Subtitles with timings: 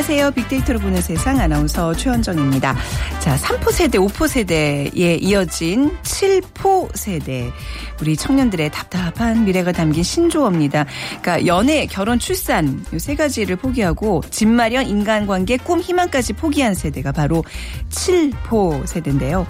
[0.00, 0.30] 안녕하세요.
[0.30, 2.74] 빅데이터로 보는 세상 아나운서 최현정입니다.
[3.18, 7.52] 자, 3포 세대, 5포 세대에 이어진 7포 세대.
[8.00, 10.86] 우리 청년들의 답답한 미래가 담긴 신조어입니다.
[11.20, 17.12] 그러니까 연애, 결혼, 출산 이 세 가지를 포기하고 집 마련, 인간관계, 꿈, 희망까지 포기한 세대가
[17.12, 17.44] 바로
[17.90, 19.46] 7포 세대인데요.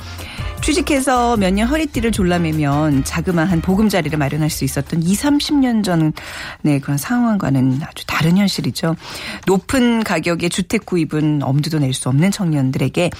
[0.62, 7.80] 취직해서 몇 년 허리띠를 졸라매면 자그마한 보금자리를 마련할 수 있었던 2, 30년 전의 그런 상황과는
[7.82, 8.94] 아주 다른 현실이죠.
[9.46, 13.10] 높은 가격의 주택 구입은 엄두도 낼 수 없는 청년들에게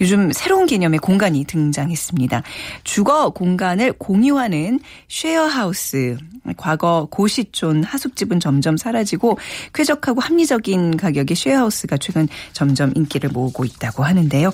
[0.00, 2.42] 요즘 새로운 개념의 공간이 등장했습니다.
[2.84, 6.16] 주거 공간을 공유하는 쉐어하우스.
[6.56, 9.38] 과거 고시촌 하숙집은 점점 사라지고
[9.74, 14.52] 쾌적하고 합리적인 가격의 쉐어하우스가 최근 점점 인기를 모으고 있다고 하는데요.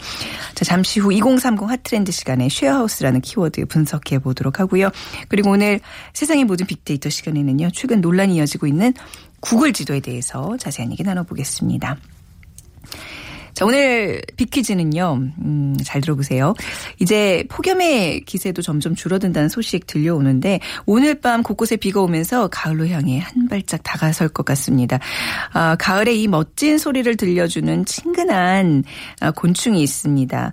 [0.54, 4.90] 자, 잠시 후 2030 hot trend 시간에 쉐어하우스라는 키워드 분석해 보도록 하고요.
[5.28, 5.80] 그리고 오늘
[6.14, 7.70] 세상의 모든 빅데이터 시간에는요.
[7.72, 8.94] 최근 논란이 이어지고 있는
[9.40, 11.96] 구글 지도에 대해서 자세한 얘기 나눠보겠습니다.
[13.54, 16.54] 자, 오늘 빅퀴즈는요, 음, 잘 들어보세요.
[16.98, 23.48] 이제 폭염의 기세도 점점 줄어든다는 소식 들려오는데, 오늘 밤 곳곳에 비가 오면서 가을로 향해 한
[23.48, 24.98] 발짝 다가설 것 같습니다.
[25.52, 28.84] 아, 가을에 이 멋진 소리를 들려주는 친근한
[29.20, 30.52] 아, 곤충이 있습니다.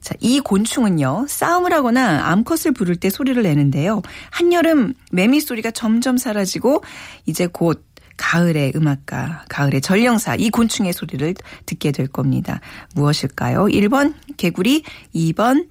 [0.00, 4.02] 자, 이 곤충은요, 싸움을 하거나 암컷을 부를 때 소리를 내는데요.
[4.30, 6.84] 한여름 매미 소리가 점점 사라지고,
[7.26, 7.84] 이제 곧
[8.16, 11.34] 가을의 음악가, 가을의 전령사, 이 곤충의 소리를
[11.66, 12.60] 듣게 될 겁니다.
[12.94, 13.66] 무엇일까요?
[13.66, 14.82] 1번 개구리,
[15.14, 15.68] 2번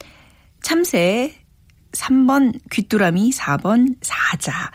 [0.61, 1.33] 참새,
[1.91, 4.71] 3번 귀뚜라미, 4번 사자.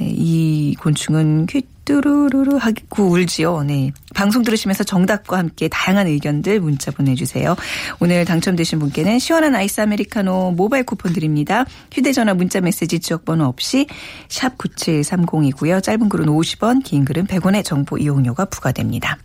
[0.00, 3.62] 네, 이 곤충은 귀뚜루루루 하고 울지요.
[3.64, 3.92] 네.
[4.14, 7.54] 방송 들으시면서 정답과 함께 다양한 의견들 문자 보내주세요.
[8.00, 11.66] 오늘 당첨되신 분께는 시원한 아이스 아메리카노 모바일 쿠폰 드립니다.
[11.92, 13.86] 휴대전화 문자 메시지 지역번호 없이
[14.30, 15.82] 샵 9730이고요.
[15.82, 19.18] 짧은 글은 50원, 긴 글은 100원의 정보 이용료가 부과됩니다.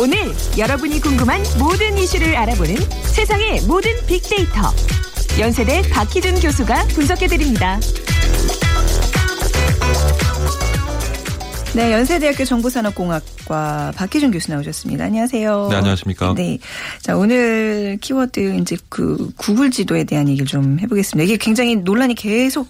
[0.00, 0.16] 오늘
[0.56, 2.76] 여러분이 궁금한 모든 이슈를 알아보는
[3.12, 4.72] 세상의 모든 빅데이터.
[5.40, 7.80] 연세대 박희준 교수가 분석해드립니다.
[11.74, 15.04] 네, 연세대학교 정보산업공학과 박희준 교수 나오셨습니다.
[15.04, 15.66] 안녕하세요.
[15.70, 16.32] 네, 안녕하십니까.
[16.36, 16.58] 네.
[17.02, 21.24] 자, 오늘 키워드 이제 그 구글 지도에 대한 얘기를 좀 해보겠습니다.
[21.24, 22.68] 이게 굉장히 논란이 계속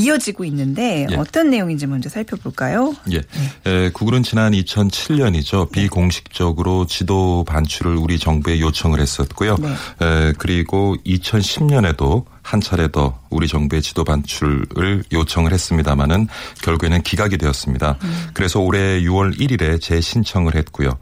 [0.00, 1.14] 이어지고 있는데 예.
[1.16, 2.94] 어떤 내용인지 먼저 살펴볼까요?
[3.12, 3.22] 예.
[3.70, 5.70] 에, 구글은 지난 2007년이죠.
[5.70, 9.56] 비공식적으로 지도 반출을 우리 정부에 요청을 했었고요.
[9.58, 9.68] 네.
[9.68, 16.26] 에, 그리고 2010년에도 한 차례 더 우리 정부의 지도 반출을 요청을 했습니다마는
[16.62, 17.96] 결국에는 기각이 되었습니다.
[18.02, 18.28] 음.
[18.34, 20.98] 그래서 올해 6월 1일에 재신청을 했고요.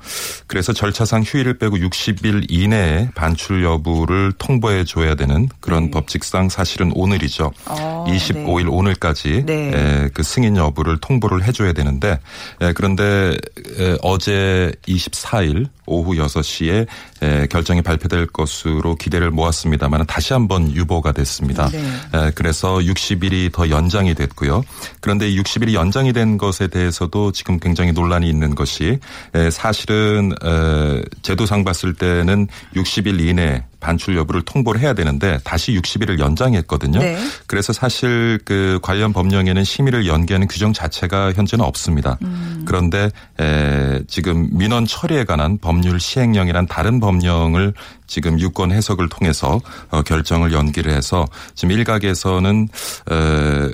[0.47, 5.91] 그래서 절차상 휴일을 빼고 60일 이내에 반출 여부를 통보해 줘야 되는 그런 네.
[5.91, 7.50] 법칙상 사실은 오늘이죠.
[7.64, 8.69] 아, 25일 네.
[8.69, 9.70] 오늘까지 네.
[9.75, 12.20] 에, 그 승인 여부를 통보를 해줘야 되는데
[12.60, 13.38] 에, 그런데
[13.78, 16.87] 에, 어제 24일 오후 6시에
[17.22, 21.38] 에, 결정이 발표될 것으로 기대를 모았습니다만 다시 한번 유보가 됐습니다.
[21.69, 21.78] 네.
[21.78, 24.62] 에, 그래서 60일이 더 연장이 됐고요.
[25.00, 28.99] 그런데 60일이 연장이 된 것에 대해서도 지금 굉장히 논란이 있는 것이
[29.34, 36.19] 에, 사실은 에, 제도상 봤을 때는 60일 이내 반출 여부를 통보를 해야 되는데 다시 60일을
[36.19, 36.99] 연장했거든요.
[36.99, 37.19] 네.
[37.47, 42.19] 그래서 사실 그 관련 법령에는 심의를 연기하는 규정 자체가 현재는 없습니다.
[42.22, 42.65] 음.
[42.67, 47.75] 그런데 에, 지금 민원 처리에 관한 법률 시행령이란 다른 법령을
[48.06, 52.69] 지금 유권 해석을 통해서 어, 결정을 연기를 해서 지금 일각에서는
[53.11, 53.71] 에,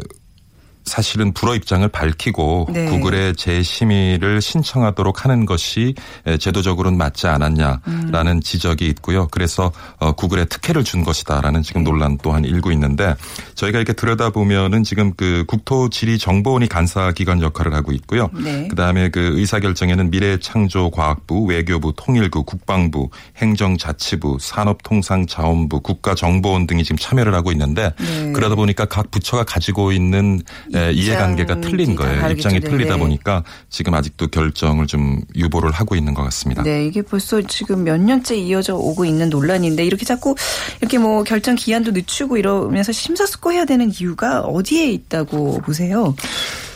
[0.85, 2.85] 사실은 불허 입장을 밝히고 네.
[2.87, 5.95] 구글의 재심의를 신청하도록 하는 것이
[6.39, 8.41] 제도적으로는 맞지 않았냐라는 음.
[8.41, 9.29] 지적이 있고요.
[9.29, 11.91] 그래서 어, 구글에 특혜를 준 것이다라는 지금 네.
[11.91, 13.15] 논란 또한 일고 있는데
[13.55, 18.29] 저희가 이렇게 들여다보면은 지금 그 국토지리정보원이 간사기관 역할을 하고 있고요.
[18.35, 18.69] 네.
[18.69, 27.93] 그다음에 그 의사결정에는 미래창조과학부, 외교부, 통일부, 국방부, 행정자치부, 산업통상자원부, 국가정보원 등이 지금 참여를 하고 있는데
[27.99, 28.33] 네.
[28.33, 30.43] 그러다 보니까 각 부처가 가지고 있는
[30.75, 32.31] 예, 이해관계가 틀린 거예요.
[32.31, 32.99] 입장이 틀리다 네.
[32.99, 36.63] 보니까 지금 아직도 결정을 좀 유보를 하고 있는 것 같습니다.
[36.63, 40.35] 네, 이게 벌써 지금 몇 년째 이어져 오고 있는 논란인데 이렇게 자꾸
[40.81, 46.15] 이렇게 뭐 결정 기한도 늦추고 이러면서 심사숙고해야 되는 이유가 어디에 있다고 보세요?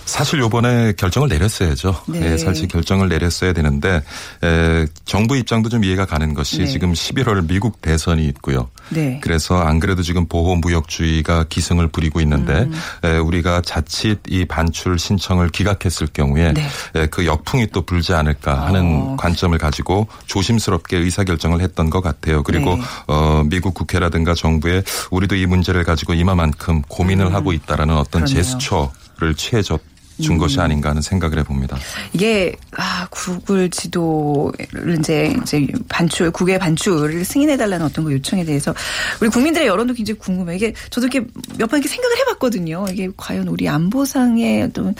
[0.08, 1.94] 사실 요번에 결정을 내렸어야죠.
[2.06, 2.20] 네.
[2.20, 4.02] 네 사실 결정을 내렸어야 되는데
[4.42, 6.66] 에, 정부 입장도 좀 이해가 가는 것이 네.
[6.66, 8.70] 지금 11월 미국 대선이 있고요.
[8.88, 9.20] 네.
[9.22, 12.72] 그래서 안 그래도 지금 보호 무역주의가 기승을 부리고 있는데 음.
[13.04, 16.66] 에, 우리가 자칫 이 반출 신청을 기각했을 경우에 네.
[16.94, 19.16] 에, 그 역풍이 또 불지 않을까 하는 어.
[19.18, 22.42] 관점을 가지고 조심스럽게 의사 결정을 했던 것 같아요.
[22.42, 22.82] 그리고 네.
[23.08, 27.34] 어, 미국 국회라든가 정부에 우리도 이 문제를 가지고 이만큼 고민을 음.
[27.34, 28.42] 하고 있다라는 어떤 그러네요.
[28.42, 30.38] 제스처를 취해줬 준 음.
[30.38, 31.78] 것이 아닌가 하는 생각을 해봅니다.
[32.12, 38.74] 이게 아, 구글 지도를 이제 이제 반출 국외 반출을 승인해달라는 어떤 그 요청에 대해서
[39.20, 40.56] 우리 국민들의 여론도 굉장히 궁금해요.
[40.56, 41.26] 이게 저도 이렇게
[41.56, 42.86] 몇 번 이렇게 생각을 해봤거든요.
[42.90, 44.94] 이게 과연 우리 안보상의 어떤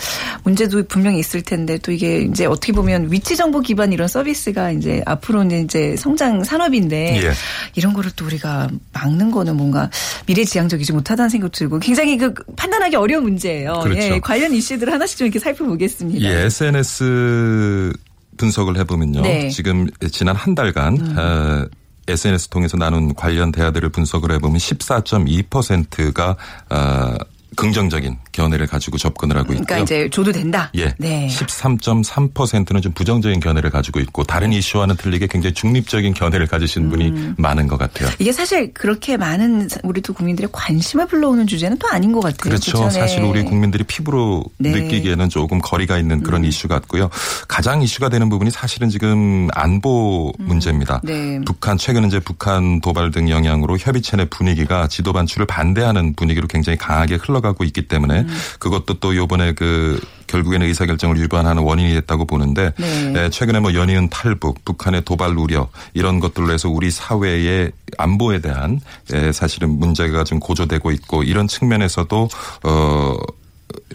[0.44, 5.03] 문제도 분명히 있을 텐데 또 이게 이제 어떻게 보면 위치 정보 기반 이런 서비스가 이제
[5.06, 7.32] 앞으로는 이제 성장 산업인데 예.
[7.75, 9.88] 이런 거를 또 우리가 막는 거는 뭔가
[10.26, 13.81] 미래지향적이지 못하다는 생각 들고 굉장히 그 판단하기 어려운 문제예요.
[13.82, 14.00] 그렇죠.
[14.00, 16.20] 예, 관련 이슈들 하나 하나씩 좀 이렇게 살펴보겠습니다.
[16.28, 17.93] 예, SNS
[18.37, 19.22] 분석을 해보면요.
[19.22, 19.49] 네.
[19.49, 21.16] 지금 지난 한 달간 음.
[21.19, 21.66] 어,
[22.06, 26.37] SNS 통해서 나눈 관련 대화들을 분석을 해보면 14.2%가
[26.70, 27.16] 어,
[27.56, 29.67] 긍정적인 견해를 가지고 접근을 하고 있고요.
[29.67, 30.70] 그러니까 이제 줘도 된다.
[30.76, 30.94] 예.
[30.99, 31.26] 네.
[31.29, 36.90] 13.3%는 좀 부정적인 견해를 가지고 있고 다른 이슈와는 틀리게 굉장히 중립적인 견해를 가지신 음.
[36.90, 38.08] 분이 많은 것 같아요.
[38.20, 42.38] 이게 사실 그렇게 많은 우리도 국민들의 관심을 불러오는 주제는 또 아닌 것 같아요.
[42.38, 42.79] 그렇죠.
[42.79, 42.90] 그렇죠?
[42.90, 44.70] 사실 우리 국민들이 피부로 네.
[44.70, 46.49] 느끼기에는 조금 거리가 있는 그런 음.
[46.49, 47.11] 이슈 같고요.
[47.49, 50.46] 가장 이슈가 되는 부분이 사실은 지금 안보 음.
[50.46, 51.00] 문제입니다.
[51.02, 51.40] 네.
[51.44, 56.79] 북한 최근 이제 북한 도발 등 영향으로 협의체 내 분위기가 지도 반출을 반대하는 분위기로 굉장히
[56.79, 58.27] 강하게 흘러가고 있기 때문에 음.
[58.58, 63.14] 그것도 또 요번에 그 결국에는 의사결정을 위반하는 원인이 됐다고 보는데 네.
[63.16, 68.80] 예, 최근에 뭐 연이은 탈북, 북한의 도발 우려 이런 것들로 해서 우리 사회의 안보에 대한
[69.12, 72.28] 예, 사실은 문제가 좀 고조되고 있고 이런 측면에서도
[72.64, 73.16] 어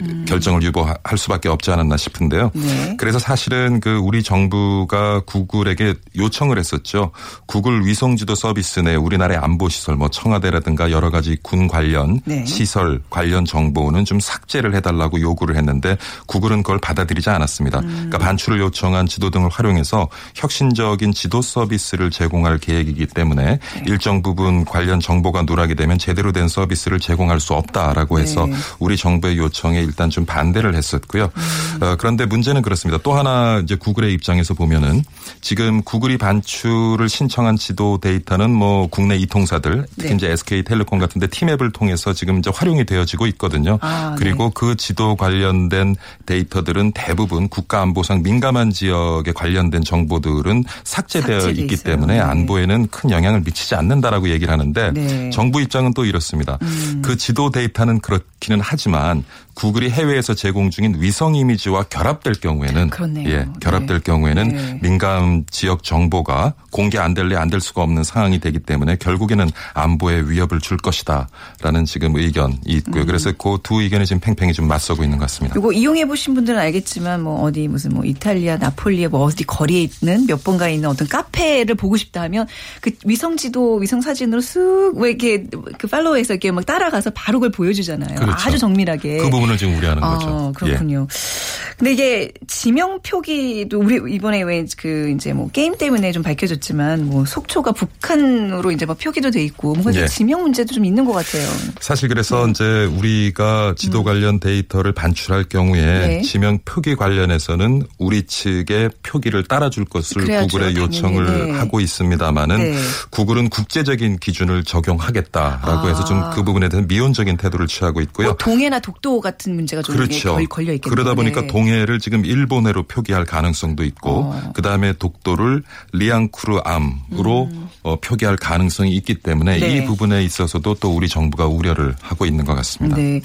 [0.01, 0.25] 음.
[0.27, 2.51] 결정을 유보할 수밖에 없지 않았나 싶은데요.
[2.53, 2.95] 네.
[2.97, 7.11] 그래서 사실은 그 우리 정부가 구글에게 요청을 했었죠.
[7.45, 12.45] 구글 위성지도 서비스 내 우리나라의 안보 시설, 뭐 청와대라든가 여러 가지 군 관련 네.
[12.45, 17.79] 시설 관련 정보는 좀 삭제를 해달라고 요구를 했는데 구글은 그걸 받아들이지 않았습니다.
[17.79, 17.87] 음.
[17.87, 23.83] 그러니까 반출을 요청한 지도 등을 활용해서 혁신적인 지도 서비스를 제공할 계획이기 때문에 네.
[23.85, 28.53] 일정 부분 관련 정보가 누락이 되면 제대로 된 서비스를 제공할 수 없다라고 해서 네.
[28.79, 31.29] 우리 정부의 요청에 일단 좀 반대를 했었고요.
[31.35, 31.83] 음.
[31.83, 32.99] 어, 그런데 문제는 그렇습니다.
[33.03, 35.03] 또 하나 이제 구글의 입장에서 보면은
[35.41, 40.15] 지금 구글이 반출을 신청한 지도 데이터는 뭐 국내 이통사들 특히 네.
[40.15, 43.77] 이제 SK텔레콤 같은데 티맵을 통해서 지금 이제 활용이 되어지고 있거든요.
[43.81, 44.51] 아, 그리고 네.
[44.55, 45.95] 그 지도 관련된
[46.25, 51.95] 데이터들은 대부분 국가안보상 민감한 지역에 관련된 정보들은 삭제되어 있기 있어요.
[51.95, 52.19] 때문에 네.
[52.19, 55.29] 안보에는 큰 영향을 미치지 않는다라고 얘기를 하는데 네.
[55.29, 56.57] 정부 입장은 또 이렇습니다.
[56.61, 57.01] 음.
[57.03, 59.23] 그 지도 데이터는 그렇기는 하지만
[59.55, 63.29] 구글이 해외에서 제공 중인 위성 이미지와 결합될 경우에는 그렇네요.
[63.29, 64.03] 예, 결합될 네.
[64.03, 64.79] 경우에는 네.
[64.81, 70.21] 민감 지역 정보가 공개 안 될래 안 될 수가 없는 상황이 되기 때문에 결국에는 안보에
[70.27, 73.03] 위협을 줄 것이다라는 지금 의견이 있고요.
[73.03, 73.05] 음.
[73.05, 75.55] 그래서 그 두 의견이 지금 팽팽히 좀 맞서고 있는 것 같습니다.
[75.57, 80.25] 이거 이용해 보신 분들은 알겠지만 뭐 어디 무슨 뭐 이탈리아 나폴리에 뭐 어디 거리에 있는
[80.25, 82.47] 몇 번가에 있는 어떤 카페를 보고 싶다 하면
[82.81, 85.45] 그 위성 지도 위성 사진으로 쓱왜 이렇게
[85.77, 88.15] 그 팔로우해서 이렇게 막 따라가서 바로 그걸 보여주잖아요.
[88.15, 88.35] 그렇죠.
[88.47, 89.17] 아주 정밀하게.
[89.17, 90.53] 그 부분을 지금 우려하는 아, 거죠.
[90.55, 91.07] 그렇군요.
[91.09, 91.62] 예.
[91.77, 97.25] 근데 이게 지명 표기도 우리 이번에 왜 그 이제 뭐 게임 때문에 좀 밝혀졌지만 뭐
[97.25, 100.07] 속초가 북한으로 이제 막 표기도 돼 있고 뭔가 예.
[100.07, 101.47] 지명 문제도 좀 있는 것 같아요.
[101.79, 102.51] 사실 그래서 네.
[102.51, 104.03] 이제 우리가 지도 음.
[104.03, 106.21] 관련 데이터를 반출할 경우에 네.
[106.21, 111.51] 지명 표기 관련해서는 우리 측의 표기를 따라줄 것을 구글에 요청을 네.
[111.51, 112.77] 하고 있습니다마는 네.
[113.11, 115.87] 구글은 국제적인 기준을 적용하겠다라고 아.
[115.87, 118.27] 해서 좀 그 부분에 대해서 미온적인 태도를 취하고 있고요.
[118.27, 120.35] 뭐 동해나 독도 같은 문제가 좀 그렇죠.
[120.49, 120.89] 걸려 있겠네요.
[120.95, 121.47] 그러다 보니까 네.
[121.63, 124.51] 동해를 지금 일본해로 표기할 가능성도 있고 어.
[124.53, 127.69] 그다음에 독도를 리앙쿠르암으로 음.
[127.83, 129.77] 어, 표기할 가능성이 있기 때문에 네.
[129.77, 132.97] 이 부분에 있어서도 또 우리 정부가 우려를 하고 있는 것 같습니다.
[132.97, 133.21] 네.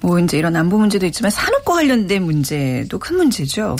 [0.00, 3.76] 뭐 이제 이런 안보 문제도 있지만 산업과 관련된 문제도 큰 문제죠.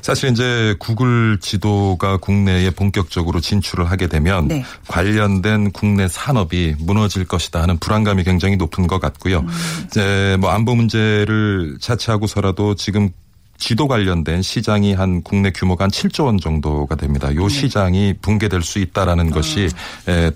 [0.00, 4.64] 사실 이제 구글 지도가 국내에 본격적으로 진출을 하게 되면 네.
[4.88, 9.40] 관련된 국내 산업이 무너질 것이다 하는 불안감이 굉장히 높은 것 같고요.
[9.40, 9.48] 음.
[9.86, 13.10] 이제 뭐 안보 문제를 차치하고서라도 지금
[13.58, 17.32] 지도 관련된 시장이 한 국내 규모가 한 7조 원 정도가 됩니다.
[17.36, 17.48] 요 네.
[17.48, 19.30] 시장이 붕괴될 수 있다라는 아.
[19.30, 19.68] 것이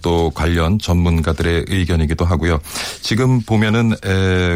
[0.01, 2.61] 또 관련 전문가들의 의견이기도 하고요.
[3.01, 3.95] 지금 보면은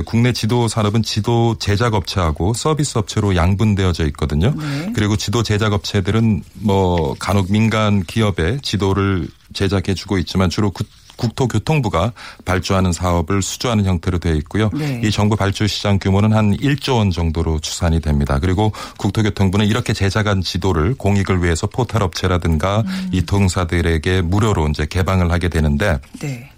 [0.06, 4.54] 국내 지도 산업은 지도 제작 업체하고 서비스 업체로 양분되어져 있거든요.
[4.56, 4.92] 네.
[4.94, 10.70] 그리고 지도 제작 업체들은 뭐 간혹 민간 기업의 지도를 제작해 주고 있지만 주로
[11.20, 12.12] 국토교통부가
[12.44, 14.70] 발주하는 사업을 수주하는 형태로 되어 있고요.
[14.72, 15.00] 네.
[15.04, 18.38] 이 정부 발주 시장 규모는 한 1조 원 정도로 추산이 됩니다.
[18.40, 23.10] 그리고 국토교통부는 이렇게 제작한 지도를 공익을 위해서 포털 업체라든가 음.
[23.12, 26.50] 이 통사들에게 무료로 이제 개방을 하게 되는데 네.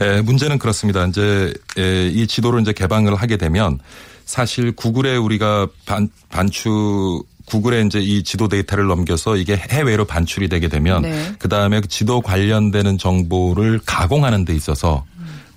[0.00, 1.04] 에, 문제는 그렇습니다.
[1.06, 3.78] 이제 에, 이 지도를 이제 개방을 하게 되면
[4.24, 10.68] 사실 구글에 우리가 반, 반추 구글에 이제 이 지도 데이터를 넘겨서 이게 해외로 반출이 되게
[10.68, 11.32] 되면 네.
[11.38, 15.04] 그 다음에 지도 관련되는 정보를 가공하는 데 있어서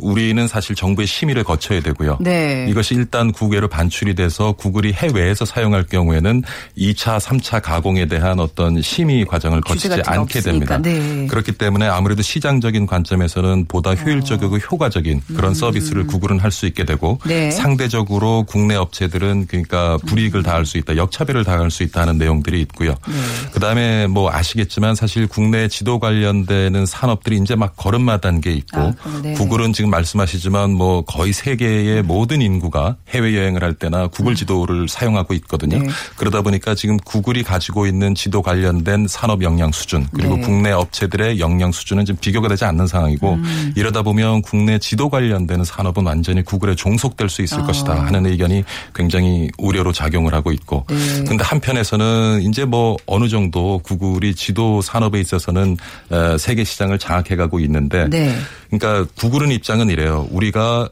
[0.01, 2.17] 우리는 사실 정부의 심의를 거쳐야 되고요.
[2.21, 2.67] 네.
[2.69, 6.43] 이것이 일단 국외로 반출이 돼서 구글이 해외에서 사용할 경우에는
[6.77, 10.41] 2차, 3차 가공에 대한 어떤 심의 과정을 거치지 않게 없으니까.
[10.41, 10.77] 됩니다.
[10.81, 11.27] 네.
[11.27, 14.59] 그렇기 때문에 아무래도 시장적인 관점에서는 보다 효율적이고 어.
[14.59, 15.53] 효과적인 그런 음.
[15.53, 17.49] 서비스를 구글은 할 수 있게 되고 네.
[17.49, 20.43] 상대적으로 국내 업체들은 그러니까 불이익을 음.
[20.43, 22.91] 당할 수 있다, 역차별을 당할 수 있다는 내용들이 있고요.
[23.07, 23.51] 네.
[23.53, 29.33] 그다음에 뭐 아시겠지만 사실 국내 지도 관련되는 산업들이 이제 막 걸음마 단계에 있고 아, 네.
[29.33, 35.33] 구글은 지금 말씀하시지만 뭐 거의 세계의 모든 인구가 해외 여행을 할 때나 구글 지도를 사용하고
[35.35, 35.77] 있거든요.
[35.77, 35.87] 네.
[36.15, 40.41] 그러다 보니까 지금 구글이 가지고 있는 지도 관련된 산업 역량 수준 그리고 네.
[40.41, 43.73] 국내 업체들의 역량 수준은 지금 비교가 되지 않는 상황이고 음.
[43.75, 47.65] 이러다 보면 국내 지도 관련되는 산업은 완전히 구글에 종속될 수 있을 어.
[47.65, 48.63] 것이다 하는 의견이
[48.95, 51.23] 굉장히 우려로 작용을 하고 있고 네.
[51.27, 55.77] 근데 한편에서는 이제 뭐 어느 정도 구글이 지도 산업에 있어서는
[56.09, 58.35] 어, 세계 시장을 장악해 가고 있는데 네.
[58.71, 60.27] 그러니까 구글은 입장은 이래요.
[60.31, 60.89] 우리가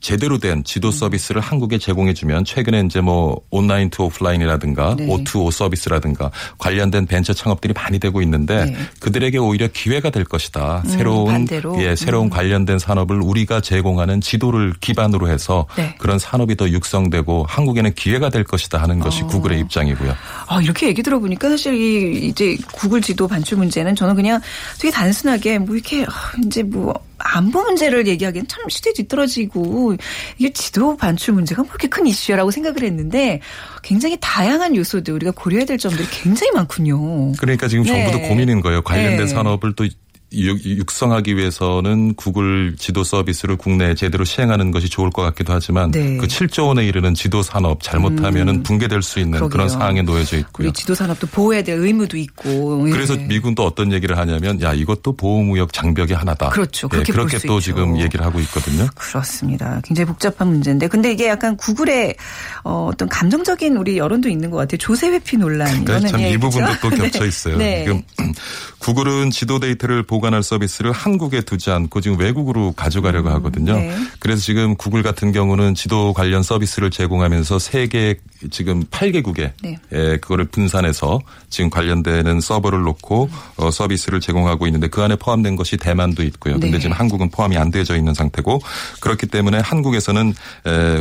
[0.00, 5.06] 제대로 된 지도 서비스를 한국에 제공해주면 최근에 이제 뭐 online to offline이라든가 네.
[5.06, 8.76] O2O 서비스라든가 관련된 벤처 창업들이 많이 되고 있는데 네.
[9.00, 10.82] 그들에게 오히려 기회가 될 것이다.
[10.84, 11.46] 음, 새로운
[11.78, 12.30] 예 새로운 음.
[12.30, 15.94] 관련된 산업을 우리가 제공하는 지도를 기반으로 해서 네.
[15.98, 19.26] 그런 산업이 더 육성되고 한국에는 기회가 될 것이다 하는 것이 어.
[19.26, 20.14] 구글의 입장이고요.
[20.46, 24.40] 아 이렇게 얘기 들어보니까 사실 이 이제 구글 지도 반출 문제는 저는 그냥
[24.78, 29.96] 되게 단순하게 뭐 이렇게 아, 이제 뭐 안보 문제를 얘기하기엔 참 시대 뒤떨어지고
[30.38, 33.40] 이게 지도 반출 문제가 뭐 그렇게 큰 이슈라고 생각을 했는데
[33.82, 37.32] 굉장히 다양한 요소들 우리가 고려해야 될 점들이 굉장히 많군요.
[37.32, 38.04] 그러니까 지금 네.
[38.04, 38.82] 정부도 고민인 거예요.
[38.82, 39.26] 관련된 네.
[39.26, 39.86] 산업을 또
[40.30, 46.18] 육성하기 위해서는 구글 지도 서비스를 국내에 제대로 시행하는 것이 좋을 것 같기도 하지만 네.
[46.18, 48.62] 그 7조 원에 이르는 지도 산업 잘못하면은 음.
[48.62, 49.48] 붕괴될 수 있는 그러게요.
[49.48, 50.68] 그런 상황에 놓여져 있고요.
[50.68, 52.82] 우리 지도 산업도 보호해야 될 의무도 있고.
[52.82, 53.26] 그래서 네.
[53.26, 56.50] 미군 또 어떤 얘기를 하냐면 야 이것도 보호무역 장벽의 하나다.
[56.50, 56.88] 그렇죠.
[56.88, 57.60] 그렇게, 네, 그렇게 또 있죠.
[57.60, 58.86] 지금 얘기를 하고 있거든요.
[58.94, 59.80] 그렇습니다.
[59.82, 62.16] 굉장히 복잡한 문제인데 근데 이게 약간 구글의
[62.64, 64.76] 어, 떤 감정적인 우리 여론도 있는 것 같아요.
[64.76, 65.86] 조세 회피 논란.
[65.86, 67.56] 그러니까 참이 부분도 또 겹쳐 있어요.
[67.56, 67.84] 네.
[67.84, 68.02] 지금
[68.78, 73.76] 구글은 지도 데이터를 보 관할 서비스를 한국에 두지 않고 지금 외국으로 가져가려고 음, 하거든요.
[73.76, 73.94] 네.
[74.18, 78.16] 그래서 지금 구글 같은 경우는 지도 관련 서비스를 제공하면서 세계
[78.50, 79.78] 지금 8개국에 네.
[79.92, 81.20] 예, 그거를 분산해서
[81.50, 86.54] 지금 관련되는 서버를 놓고 어, 서비스를 제공하고 있는데 그 안에 포함된 것이 대만도 있고요.
[86.54, 86.78] 근데 네.
[86.78, 88.60] 지금 한국은 포함이 안 되어져 있는 상태고
[89.00, 90.34] 그렇기 때문에 한국에서는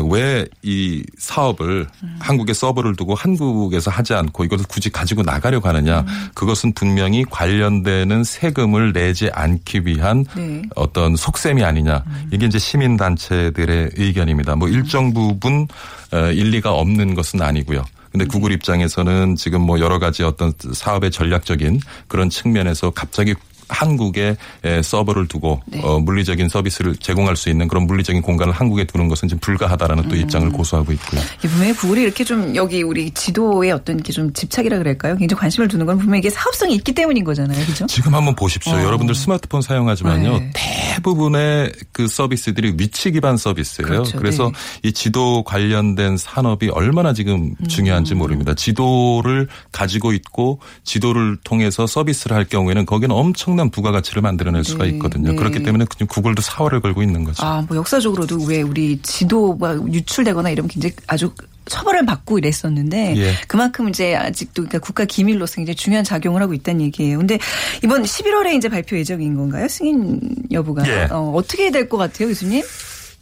[0.09, 2.15] 왜 이 사업을 음.
[2.19, 6.27] 한국에 서버를 두고 한국에서 하지 않고 이것을 굳이 가지고 나가려고 하느냐 음.
[6.33, 10.61] 그것은 분명히 관련되는 세금을 내지 않기 위한 네.
[10.75, 12.29] 어떤 속셈이 아니냐 음.
[12.31, 14.55] 이게 이제 시민 단체들의 의견입니다.
[14.55, 15.67] 뭐 일정 부분
[16.11, 17.83] 어, 일리가 없는 것은 아니고요.
[18.11, 18.29] 근데 네.
[18.29, 23.35] 구글 입장에서는 지금 뭐 여러 가지 어떤 사업의 전략적인 그런 측면에서 갑자기
[23.69, 24.35] 한국에
[24.83, 25.81] 서버를 두고 네.
[25.83, 30.09] 어, 물리적인 서비스를 제공할 수 있는 그런 물리적인 공간을 한국에 두는 것은 지금 불가하다라는 음.
[30.09, 31.21] 또 입장을 고수하고 있고요.
[31.41, 35.15] 분명히 구글이 이렇게 좀 여기 우리 지도에 어떤 게 좀 집착이라 그럴까요?
[35.17, 37.63] 굉장히 관심을 두는 건 분명히 이게 사업성이 있기 때문인 거잖아요.
[37.67, 37.85] 그죠?
[37.85, 38.73] 지금 한번 보십시오.
[38.73, 38.83] 어.
[38.83, 40.39] 여러분들 스마트폰 사용하지만요.
[40.39, 40.51] 네.
[40.55, 43.87] 대부분의 그 서비스들이 위치 기반 서비스예요.
[43.87, 44.17] 그렇죠.
[44.17, 44.45] 그래서
[44.81, 44.89] 네.
[44.89, 47.67] 이 지도 관련된 산업이 얼마나 지금 음.
[47.67, 48.55] 중요한지 모릅니다.
[48.55, 54.91] 지도를 가지고 있고 지도를 통해서 서비스를 할 경우에는 거기는 엄청 엄청난 부가가치를 만들어낼 수가 네.
[54.91, 55.31] 있거든요.
[55.31, 55.35] 네.
[55.35, 57.43] 그렇기 때문에 구글도 사활을 걸고 있는 거죠.
[57.43, 61.33] 아, 뭐 역사적으로도 왜 우리 지도가 유출되거나 이러면 굉장히 아주
[61.65, 63.33] 처벌을 받고 이랬었는데 예.
[63.47, 67.17] 그만큼 이제 아직도 그러니까 국가 기밀로서 굉장히 중요한 작용을 하고 있다는 얘기예요.
[67.17, 67.39] 근데
[67.83, 69.67] 이번 11월에 이제 발표 예정인 건가요?
[69.67, 70.21] 승인
[70.51, 71.07] 여부가 예.
[71.11, 72.63] 어, 어떻게 될 것 같아요, 교수님?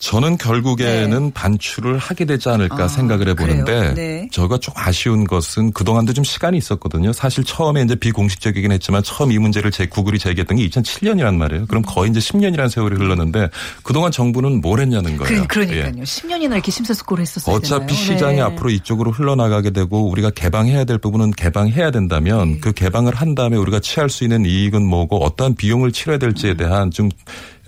[0.06, 1.32] 저는 결국에는 네.
[1.34, 4.28] 반출을 하게 되지 않을까 아, 생각을 해보는데 네.
[4.32, 7.12] 저가 좀 아쉬운 것은 그동안도 좀 시간이 있었거든요.
[7.12, 11.66] 사실 처음에 이제 비공식적이긴 했지만 처음 이 문제를 제 구글이 제기했던 게 2007년이란 말이에요.
[11.66, 13.50] 그럼 거의 이제 10년이라는 세월이 흘렀는데
[13.82, 15.44] 그동안 정부는 뭘 했냐는 거예요.
[15.48, 16.04] 그, 러니까요 예.
[16.04, 17.56] 10년이나 이렇게 심사숙고를 했었어요.
[17.56, 18.06] 어차피 되나요?
[18.06, 18.42] 시장이 네.
[18.42, 22.60] 앞으로 이쪽으로 흘러나가게 되고 우리가 개방해야 될 부분은 개방해야 된다면 네.
[22.60, 26.92] 그 개방을 한 다음에 우리가 취할 수 있는 이익은 뭐고 어떠한 비용을 치러야 될지에 대한
[26.92, 27.10] 좀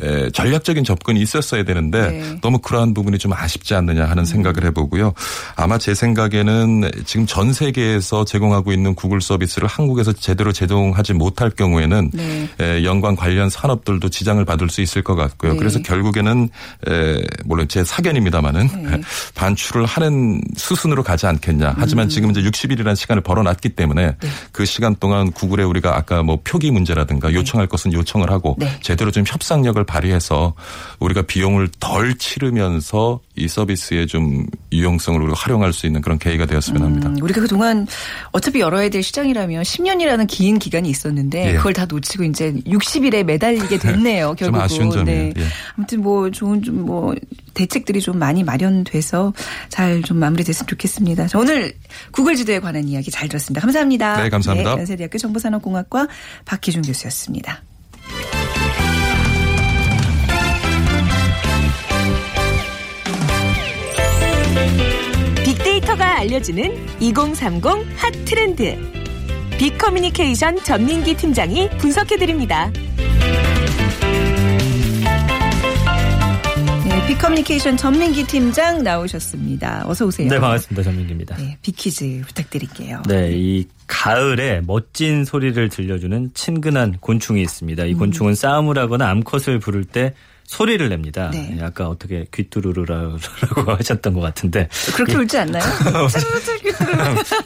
[0.02, 2.40] 에, 전략적인 접근이 있었어야 되는데 네.
[2.42, 5.14] 너무 그러한 부분이 좀 아쉽지 않느냐 하는 생각을 해보고요.
[5.56, 12.12] 아마 제 생각에는 지금 전 세계에서 제공하고 있는 구글 서비스를 한국에서 제대로 제공하지 못할 경우에는
[12.14, 12.50] 네.
[12.60, 15.54] 에, 연관 관련 산업들도 지장을 받을 수 있을 것 같고요.
[15.54, 15.58] 네.
[15.58, 16.50] 그래서 결국에는
[16.88, 19.02] 에, 물론 제 사견입니다마는 네.
[19.36, 21.76] 반출을 하는 수순으로 가지 않겠냐.
[21.78, 22.10] 하지만 음.
[22.10, 24.30] 지금 이제 60일이라는 시간을 벌어놨기 때문에 네.
[24.52, 28.70] 그 시간 동안 구글에 우리가 아까 뭐 표기 문제라든가 요청할 것은 요청을 하고 네.
[28.82, 30.54] 제대로 좀 협상력을 발휘해서
[31.00, 36.82] 우리가 비용을 덜 치르면서 이 서비스의 좀 유용성을 우리가 활용할 수 있는 그런 계기가 되었으면
[36.84, 37.10] 합니다.
[37.10, 37.88] 음, 우리가 그동안
[38.32, 41.54] 어차피 열어야 될 시장이라면 10년이라는 긴 기간이 있었는데 예.
[41.58, 44.36] 그걸 다 놓치고 이제 60일에 매달리게 됐네요.
[44.38, 44.62] 좀 결국은.
[44.62, 45.34] 아쉬운 점이에요.
[45.38, 45.44] 예.
[45.76, 47.14] 아무튼 뭐 좋은 좀 뭐
[47.54, 49.34] 대책들이 좀 많이 마련돼서
[49.70, 51.28] 잘 좀 마무리됐으면 좋겠습니다.
[51.28, 51.74] 자, 오늘
[52.12, 53.62] 구글 지도에 관한 이야기 잘 들었습니다.
[53.62, 54.22] 감사합니다.
[54.24, 54.72] 네, 감사합니다.
[54.72, 56.08] 연세대학교 정보산업공학과
[56.46, 57.64] 박희준 교수였습니다.
[65.46, 67.64] 빅데이터가 알려주는 2030
[67.96, 68.78] 핫 트렌드.
[69.58, 72.72] 빅커뮤니케이션 전민기 팀장이 분석해드립니다.
[76.86, 79.84] 네, 빅커뮤니케이션 전민기 팀장 나오셨습니다.
[79.88, 80.30] 어서 오세요.
[80.30, 80.84] 네, 반갑습니다.
[80.84, 81.38] 전민기입니다.
[81.38, 83.02] 네, 빅퀴즈 부탁드릴게요.
[83.08, 87.86] 네, 이 가을에 멋진 소리를 들려주는 친근한 곤충이 있습니다.
[87.86, 90.14] 이 곤충은 싸움을 하거나 암컷을 부를 때
[90.48, 91.30] 소리를 냅니다.
[91.32, 91.56] 네.
[91.58, 93.18] 예, 아까 어떻게 귀뚜루루라고
[93.78, 95.62] 하셨던 것 같은데 그렇게 울지 않나요?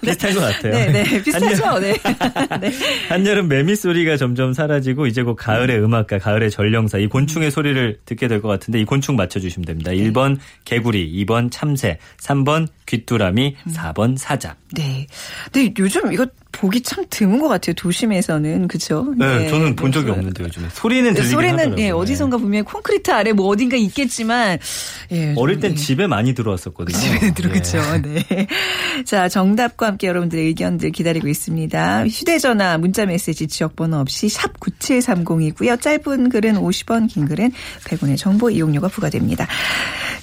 [0.01, 0.72] 비슷한 것 같아요.
[0.72, 1.79] 네, 네, 비슷하죠.
[1.79, 1.93] 네.
[2.62, 2.72] 네.
[3.10, 8.27] 한여름 매미 소리가 점점 사라지고 이제 곧 가을의 음악가, 가을의 전령사 이 곤충의 소리를 듣게
[8.27, 9.91] 될 것 같은데 이 곤충 맞춰주시면 됩니다.
[9.91, 14.55] 1번 개구리, 2번 참새, 3번 귀뚜라미, 4번 사자.
[14.74, 15.08] 네.
[15.51, 17.74] 근데 요즘 이거 보기 참 드문 것 같아요.
[17.74, 19.13] 도심에서는 그죠?
[19.17, 21.86] 네, 저는 본 적이 없는데 요즘에 소리는 들리긴 소리는 하더라고요.
[21.86, 24.60] 예, 어디선가 보면 콘크리트 아래 뭐 어딘가 있겠지만
[25.12, 25.75] 예, 어릴 땐 예.
[25.75, 26.98] 집에 많이 들어왔었거든요.
[26.98, 27.77] 집에 들어오죠.
[27.77, 28.01] 예.
[28.01, 28.48] 네.
[29.05, 32.08] 자, 정답과 함께 여러분들의 의견들 기다리고 있습니다.
[32.08, 35.79] 휴대전화, 문자메시지, 지역번호 없이 샵 9730이고요.
[35.81, 37.51] 짧은 글은 50원, 긴 글은
[37.86, 39.48] 100원의 정보 이용료가 부과됩니다.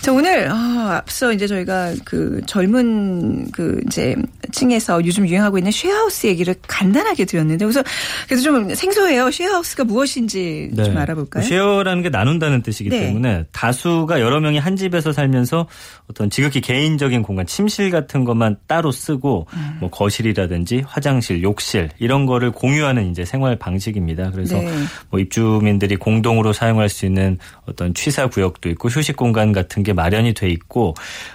[0.00, 4.14] 자, 오늘, 아, 앞서 이제 저희가 그 젊은 그 이제
[4.52, 7.82] 층에서 요즘 유행하고 있는 쉐 어하우스 얘기를 간단하게 드렸는데, 그래서
[8.26, 9.30] 그래서 좀 생소해요.
[9.30, 11.42] 쉐어하우스가 무엇인지 좀 알아볼까요?
[11.42, 11.48] 네.
[11.48, 13.06] 쉐어라는 게 나눈다는 뜻이기 네.
[13.06, 15.68] 때문에 다수가 여러 명이 한 집에서 살면서
[16.10, 19.76] 어떤 지극히 개인적인 공간, 침실 같은 것만 따로 쓰고 음.
[19.80, 24.30] 뭐 거실이라든지 화장실, 욕실 이런 거를 공유하는 이제 생활 방식입니다.
[24.32, 24.70] 그래서 네.
[25.10, 30.34] 뭐 입주민들이 공동으로 사용할 수 있는 어떤 취사 구역도 있고 휴식 공간 같은 게 마련이
[30.34, 30.94] 돼 있고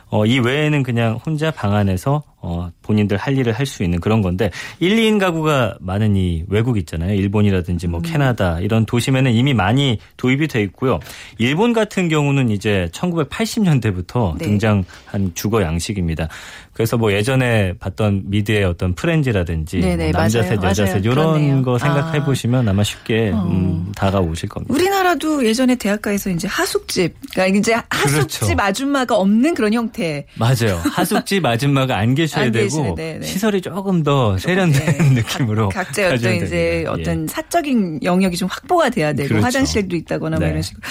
[0.09, 4.21] 어, 이 외에는 그냥 혼자 방 안에서 어, 본인들 할 일을 할 수 있는 그런
[4.21, 7.15] 건데 1, 2인 가구가 많은 이 외국 있잖아요.
[7.15, 7.91] 일본이라든지 음.
[7.91, 10.99] 뭐 캐나다 이런 도심에는 이미 많이 도입이 돼 있고요.
[11.37, 14.45] 일본 같은 경우는 이제 1980년대부터 네.
[14.45, 16.27] 등장한 주거 양식입니다.
[16.73, 20.49] 그래서 뭐 예전에 봤던 미드의 어떤 프렌즈라든지 네네, 뭐 남자 맞아요.
[20.55, 20.85] 셋, 여자.
[20.87, 21.61] 셋 이런.
[21.63, 22.25] 거 생각해 아.
[22.25, 23.43] 보시면 아 마 쉽게 어.
[23.51, 24.73] 음, 다가오실 겁니다.
[24.73, 28.55] 우리나라도 예전에 대학가에서 이제 하숙집, 그러니까 이제 하숙집 그렇죠.
[28.63, 30.25] 아줌마가 없는 그런 형태.
[30.35, 30.81] 맞아요.
[30.91, 33.25] 하숙집 아줌마가 안 계셔야 안 되고 계시네, 네, 네.
[33.27, 35.09] 시설이 조금 더 세련된 네.
[35.21, 36.57] 느낌으로 각- 각자의 어떤 가져야 이제 됩니다.
[36.57, 36.85] 예.
[36.87, 39.45] 어떤 사적인 영역이 좀 확보가 돼야 되고 그렇죠.
[39.45, 40.51] 화장실도 있다거나 뭐 네.
[40.51, 40.81] 이런 식으로.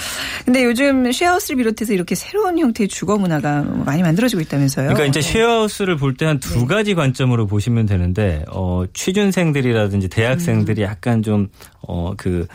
[0.45, 4.87] 근데 요즘 쉐어하우스를 비롯해서 이렇게 새로운 형태의 주거 문화가 많이 만들어지고 있다면서요.
[4.95, 5.33] 그러니까 이제 네.
[5.33, 12.47] 쉐어 하우스를 볼 때 한 두 가지 관점으로 보시면 되는데 어 취준생들이라든지 대학생들이 약간 좀어그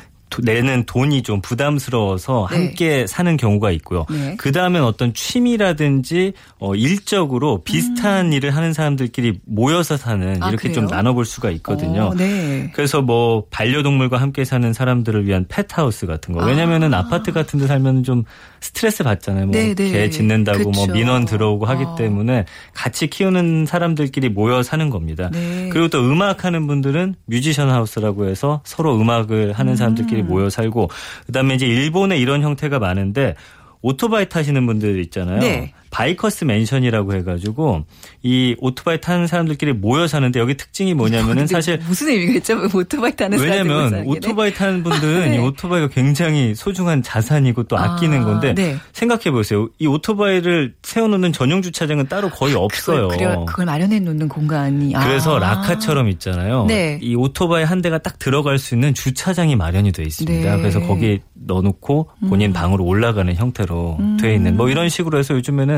[0.43, 2.57] 내는 돈이 좀 부담스러워서 네.
[2.57, 4.05] 함께 사는 경우가 있고요.
[4.09, 4.35] 네.
[4.37, 10.43] 그 다음엔 어떤 취미라든지 어 일적으로 비슷한 일을 하는 사람들끼리 모여서 사는 음.
[10.43, 10.97] 아, 이렇게 좀 그래요?
[10.97, 12.03] 나눠볼 수가 있거든요.
[12.03, 12.71] 어, 네.
[12.73, 16.45] 그래서 뭐 반려동물과 함께 사는 사람들을 위한 펫하우스 같은 거.
[16.45, 17.07] 왜냐면은 아.
[17.07, 18.23] 파트 같은 데 살면 좀
[18.59, 19.45] 스트레스 받잖아요.
[19.45, 19.91] 뭐 네, 네.
[19.91, 20.93] 개 짖는다고 뭐 그쵸.
[20.93, 21.95] 민원 들어오고 하기 아.
[21.95, 25.29] 때문에 같이 키우는 사람들끼리 모여 사는 겁니다.
[25.31, 25.69] 네.
[25.71, 30.16] 그리고 또 음악 하는 분들은 뮤지션 하우스라고 해서 서로 음악을 하는 사람들끼리 음.
[30.23, 30.89] 모여 살고
[31.25, 33.35] 그다음에 이제 일본에 이런 형태가 많은데
[33.81, 35.39] 오토바이 타시는 분들 있잖아요.
[35.39, 35.73] 네.
[35.89, 37.83] bikers 맨션이라고 해가지고
[38.23, 42.57] 이 오토바이 타는 사람들끼리 모여 사는데 여기 특징이 뭐냐면은 사실 무슨 의미가 있죠?
[42.73, 44.07] 오토바이 타는 사람들 왜냐면.
[44.07, 45.35] 오토바이 타는 분들은 네.
[45.35, 48.77] 이 오토바이가 굉장히 소중한 자산이고 또 아끼는 아, 건데 네.
[48.93, 49.69] 생각해 보세요.
[49.79, 53.07] 이 오토바이를 세워놓는 전용 주차장은 따로 거의 없어요.
[53.09, 54.95] 그걸, 그걸 마련해 놓는 공간이.
[54.95, 55.05] 아.
[55.05, 56.65] 그래서 라커처럼 있잖아요.
[56.65, 56.99] 네.
[57.01, 60.55] 이 오토바이 한 대가 딱 들어갈 수 있는 주차장이 마련이 돼 있습니다.
[60.55, 60.61] 네.
[60.61, 65.76] 그래서 거기 넣어놓고 본인 방으로 올라가는 형태로 돼 있는 뭐 이런 식으로 해서 요즘에는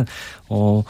[0.49, 0.83] 어.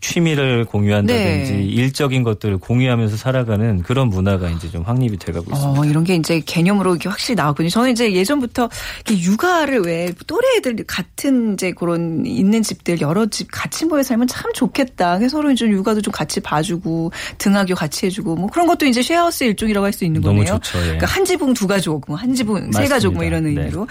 [0.00, 1.58] 취미를 공유한다든지 네.
[1.64, 5.80] 일적인 것들을 공유하면서 살아가는 그런 문화가 이제 좀 확립이 돼가고 있습니다.
[5.80, 7.68] 어, 이런 게 이제 개념으로 이렇게 확실히 나왔군요.
[7.68, 8.68] 저는 이제 예전부터
[9.04, 14.28] 이렇게 육아를 왜 또래 애들 같은 이제 그런 있는 집들 여러 집 같이 모여 살면
[14.28, 15.18] 참 좋겠다.
[15.18, 19.42] 그래서 서로 좀 육아도 좀 같이 봐주고 등하교 같이 해주고 뭐 그런 것도 이제 쉐어하우스
[19.44, 20.60] 일종이라고 할 수 있는 너무 거네요.
[20.60, 20.82] 좋죠, 예.
[20.82, 22.94] 그러니까 한 지붕 두 가족, 뭐 한 지붕 세 맞습니다.
[22.94, 23.50] 가족 뭐 이런 네.
[23.50, 23.88] 의미로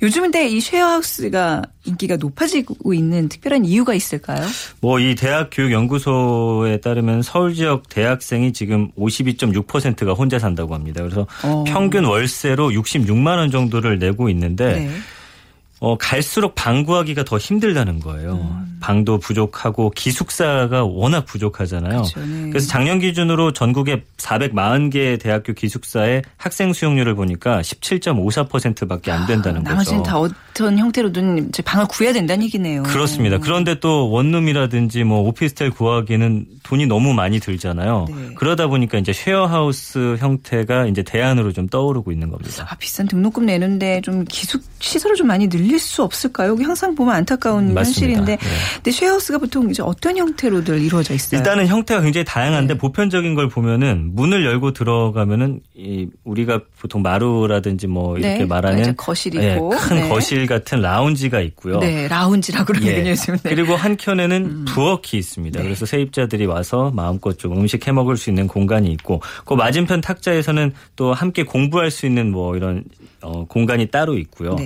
[0.00, 4.44] 요즘인데 이 쉐어하우스가 인기가 높아지고 있는 특별한 이유가 있을까요?
[4.80, 11.02] 뭐 이 대학 교육 연구소에 따르면 서울 지역 대학생이 지금 52.6%가 혼자 산다고 합니다.
[11.02, 11.64] 그래서 어.
[11.66, 14.90] 평균 월세로 66만 원 정도를 내고 있는데 네.
[15.80, 18.34] 어, 갈수록 방 구하기가 더 힘들다는 거예요.
[18.34, 18.70] 음.
[18.80, 22.02] 방도 부족하고 기숙사가 워낙 부족하잖아요.
[22.02, 22.48] 그렇죠, 네.
[22.48, 29.70] 그래서 작년 기준으로 전국에 440개 대학교 기숙사의 학생 수용률을 보니까 17.54%밖에 안 된다는 거죠.
[29.70, 32.82] 나머지는 다 어떤 형태로든 방을 구해야 된다는 얘기네요.
[32.84, 33.38] 그렇습니다.
[33.38, 38.06] 그런데 또 원룸이라든지 뭐 오피스텔 구하기는 돈이 너무 많이 들잖아요.
[38.08, 38.34] 네.
[38.34, 42.66] 그러다 보니까 이제 쉐어하우스 형태가 이제 대안으로 좀 떠오르고 있는 겁니다.
[42.68, 46.56] 아, 비싼 등록금 내는데 좀 기숙 시설을 좀 많이 늘릴 수 없을까요?
[46.60, 47.80] 항상 보면 안타까운 맞습니다.
[47.80, 48.38] 현실인데, 네.
[48.74, 51.38] 근데 쉐어하우스가 보통 이제 어떤 형태로들 이루어져 있어요?
[51.38, 52.78] 일단은 형태가 굉장히 다양한데 네.
[52.78, 58.44] 보편적인 걸 보면은 문을 열고 들어가면은 이 우리가 보통 마루라든지 뭐 이렇게 네.
[58.44, 60.08] 말하는 거실이고, 예, 큰 네.
[60.08, 61.78] 거실 같은 라운지가 있고요.
[61.78, 63.14] 네, 라운지라고 그러거든요, 예.
[63.14, 63.38] 네.
[63.44, 65.62] 그리고 한 켠에는 부엌이 있습니다.
[65.62, 70.72] 그래서 세입자들이 와서 마음껏 좀 음식 해 먹을 수 있는 공간이 있고, 그 맞은편 탁자에서는
[70.96, 72.84] 또 함께 공부할 수 있는 뭐 이런
[73.22, 74.56] 어, 공간이 따로 있고요.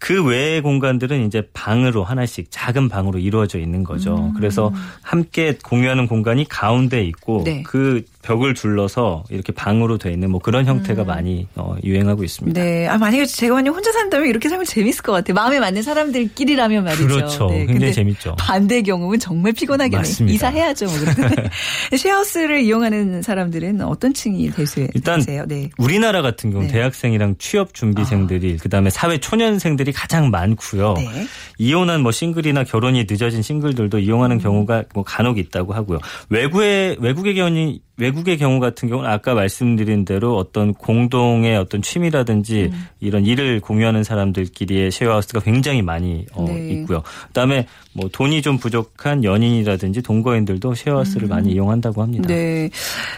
[0.00, 0.06] 네.
[0.06, 4.32] 그 외의 공간들은 이제 방으로 하나씩 작은 방으로 이루어져 있는 거죠.
[4.36, 7.62] 그래서 함께 공유하는 공간이 가운데 있고 네.
[7.62, 12.60] 그 벽을 둘러서 이렇게 방으로 돼 있는 뭐 그런 형태가 많이 어, 유행하고 있습니다.
[12.60, 12.86] 네.
[12.86, 15.34] 아, 만약에 제가 만약 혼자 산다면 이렇게 살면 재밌을 것 같아요.
[15.34, 17.08] 마음에 맞는 사람들끼리라면 말이죠.
[17.08, 17.46] 그렇죠.
[17.48, 18.36] 네, 굉장히 재밌죠.
[18.38, 20.00] 반대 경우는 정말 피곤하겠네요.
[20.00, 20.34] 맞습니다.
[20.34, 20.86] 이사해야죠.
[20.86, 21.50] 뭐 그런데.
[21.96, 24.86] 쉐어하우스를 이용하는 사람들은 어떤 층이 되세요?
[24.94, 25.70] 일단 네.
[25.78, 26.74] 우리나라 같은 경우 는 네.
[26.74, 30.94] 대학생이랑 취업 준비생들이 그다음에 사회 초년생들이 가장 많고요.
[30.94, 31.26] 네.
[31.58, 34.40] 이혼한 뭐 싱글이나 결혼이 늦어진 싱글들도 이용하는 음.
[34.40, 36.00] 경우가 뭐 간혹 있다고 하고요.
[36.28, 42.86] 외국의 외국의 경우는 외국의 경우 같은 경우는 아까 말씀드린 대로 어떤 공동의 어떤 취미라든지 음.
[43.00, 46.70] 이런 일을 공유하는 사람들끼리의 쉐어하우스가 굉장히 많이 어, 네.
[46.70, 47.02] 있고요.
[47.28, 52.28] 그다음에 뭐 돈이 좀 부족한 연인이라든지 동거인들도 쉐어하우스를 많이 이용한다고 합니다.
[52.28, 52.28] 음.
[52.28, 52.70] 네.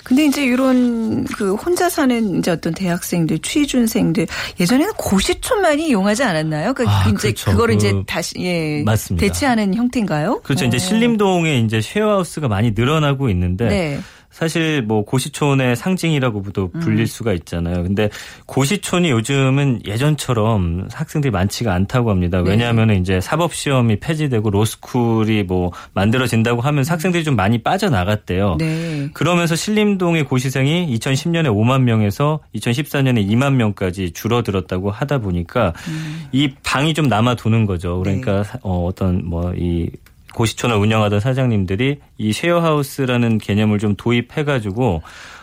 [0.03, 4.27] 근데 이제 이런 그 혼자 사는 이제 어떤 대학생들, 취준생들
[4.59, 6.75] 예전에는 고시촌 많이 이용하지 않았나요?
[6.75, 7.51] 그 아, 이제 그렇죠.
[7.53, 9.27] 그거를 그 이제 다시 예 맞습니다.
[9.27, 10.41] 대체하는 형태인가요?
[10.43, 10.65] 그렇죠.
[10.65, 10.81] 이제 어.
[10.81, 14.01] 신림동에 이제 쉐어하우스가 많이 늘어나고 있는데 네.
[14.33, 16.81] 사실 뭐 고시촌의 상징이라고도 음.
[16.81, 17.83] 불릴 수가 있잖아요.
[17.85, 18.11] 근데
[18.47, 22.43] 고시촌이 요즘은 예전처럼 학생들이 많지가 않다고 합니다.
[22.43, 22.51] 네.
[22.51, 28.57] 왜냐하면 이제 사법 시험이 폐지되고 로스쿨이 뭐 만들어진다고 하면서 학생들이 좀 많이 빠져나갔대요.
[28.59, 29.09] 네.
[29.15, 36.27] 그러면서 신림동의 고시생이 2010년에 5만 명에서 2014년에 2만 명까지 줄어들었다고 하다 보니까 음.
[36.33, 38.03] 이 방이 좀 남아 도는 거죠.
[38.05, 38.21] 네.
[38.21, 39.89] 그러니까 어, 어떤 뭐 이
[40.35, 45.03] 고시촌을 운영하던 사장님들이 이 쉐어하우스라는 개념을 좀 도입해가지고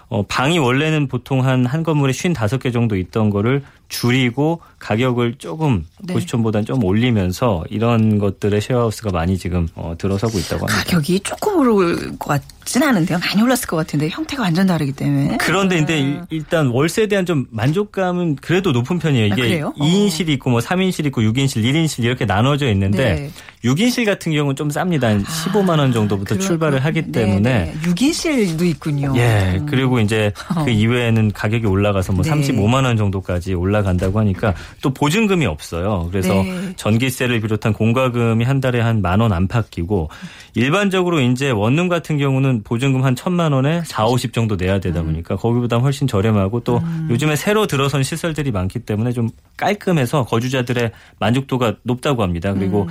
[0.10, 6.14] 어, 방이 원래는 보통 한, 한 건물에 55개 정도 있던 거를 줄이고 가격을 조금 네.
[6.14, 10.84] 고시촌보다는 좀 올리면서 이런 것들의 쉐어하우스가 많이 지금 어, 들어서고 있다고 합니다.
[10.86, 13.18] 가격이 조금 오를 것 같진 않은데요.
[13.20, 15.38] 많이 올랐을 것 같은데 형태가 완전 다르기 때문에.
[15.42, 15.86] 그런데 아.
[15.98, 19.34] 일- 일단 월세에 대한 좀 만족감은 그래도 높은 편이에요.
[19.34, 19.74] 아, 이게 그래요?
[19.78, 23.32] 2인실이 있고 뭐 3인실 있고 6인실, 1인실 이렇게 나눠져 있는데 네.
[23.70, 25.04] 6인실 같은 경우는 좀 쌉니다.
[25.04, 27.74] 한 15만 원 정도부터 그렇- 출발을 하기 네, 때문에 네.
[27.84, 29.14] 6인실도 있군요.
[29.18, 29.66] 예, 음.
[29.66, 30.64] 그리고 이제 어.
[30.64, 32.30] 그 이외에는 가격이 올라가서 뭐 네.
[32.32, 36.08] 35만 원 정도까지 올라 간다고 하니까 또 보증금이 없어요.
[36.12, 36.74] 그래서 네.
[36.76, 40.10] 전기세를 비롯한 공과금이 한 달에 한 만 원 안팎이고
[40.56, 44.82] 일반적으로 이제 원룸 같은 경우는 보증금 한 천만 원에 4, 50 정도 내야 음.
[44.82, 50.92] 되다 보니까 거기보다 훨씬 저렴하고 또 요즘에 새로 들어선 시설들이 많기 때문에 좀 깔끔해서 거주자들의
[51.20, 52.54] 만족도가 높다고 합니다.
[52.54, 52.88] 그리고 음.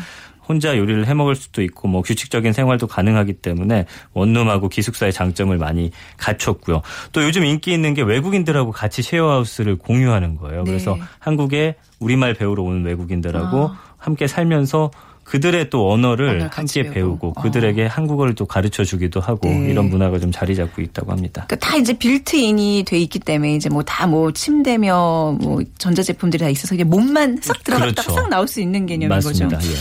[0.49, 5.91] 혼자 요리를 해 먹을 수도 있고 뭐 규칙적인 생활도 가능하기 때문에 원룸하고 기숙사의 장점을 많이
[6.17, 6.83] 갖췄고요.
[7.13, 10.65] 또 요즘 인기 있는 게 외국인들하고 같이 쉐어하우스를 공유하는 거예요.
[10.65, 10.71] 네.
[10.71, 13.79] 그래서 한국에 우리말 배우러 오는 외국인들하고 아.
[13.99, 14.91] 함께 살면서
[15.25, 16.95] 그들의 또 언어를 함께 배우고.
[16.95, 19.69] 배우고 그들에게 한국어를 또 가르쳐 주기도 하고 네.
[19.69, 21.45] 이런 문화가 좀 자리 잡고 있다고 합니다.
[21.47, 26.75] 그러니까 다 이제 빌트인이 돼 있기 때문에 이제 뭐 다뭐 침대며 뭐 전자제품들이 다 있어서
[26.75, 28.13] 그냥 몸만 싹 들어갔다 그렇죠.
[28.13, 29.59] 싹 나올 수 있는 개념인 맞습니다.
[29.59, 29.71] 거죠.
[29.71, 29.75] 예.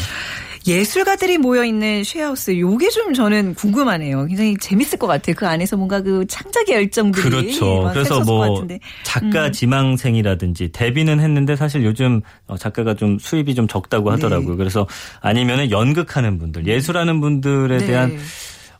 [0.67, 4.25] 예술가들이 모여 있는 쉐어하우스 요게 좀 저는 궁금하네요.
[4.25, 5.35] 굉장히 재밌을 것 같아요.
[5.37, 7.83] 그 안에서 뭔가 그 창작의 열정들이 그렇죠.
[7.83, 8.75] 막 그래서 뭐 같은데.
[8.75, 8.79] 음.
[9.03, 14.51] 작가 지망생이라든지 데뷔는 했는데 사실 요즘 어, 작가가 좀 수입이 좀 적다고 하더라고요.
[14.51, 14.57] 네.
[14.57, 14.87] 그래서
[15.21, 17.85] 아니면은 연극하는 분들, 예술하는 분들에 네.
[17.85, 18.17] 대한